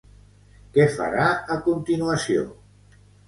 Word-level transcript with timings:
Què 0.77 0.87
farà 0.93 1.27
a 1.55 1.59
continuació? 1.67 2.47